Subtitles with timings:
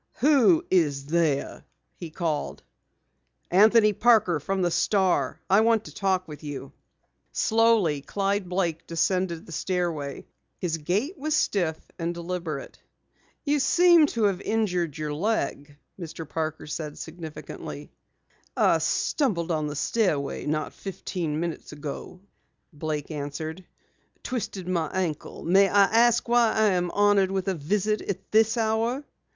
[0.15, 1.63] "Who is there?"
[1.93, 2.63] he called.
[3.51, 5.39] "Anthony Parker from the Star.
[5.47, 6.71] I want to talk with you."
[7.33, 10.25] Slowly Clyde Blake descended the stairway.
[10.57, 12.79] His gait was stiff and deliberate.
[13.43, 16.27] "You seem to have injured your leg," Mr.
[16.27, 17.91] Parker said significantly.
[18.57, 22.21] "I stumbled on the stairway not fifteen minutes ago,"
[22.73, 23.63] Blake answered.
[24.23, 25.43] "Twisted my ankle.
[25.43, 29.03] May I ask why I am honored with a visit at this hour?"